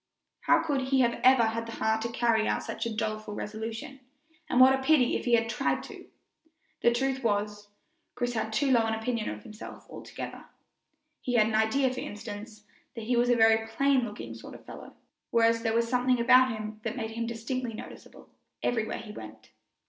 [0.47, 3.99] How could he ever have had the heart to carry out such a doleful resolution,
[4.49, 6.07] and what a pity if he had tried to!
[6.81, 7.67] The truth was,
[8.15, 10.45] Chris had too low an opinion of himself altogether.
[11.21, 12.63] He had an idea, for instance,
[12.95, 14.95] that he was a very plain looking sort of a fellow,
[15.29, 18.27] whereas there was something about him that made him distinctly noticeable
[18.63, 19.51] everywhere he went.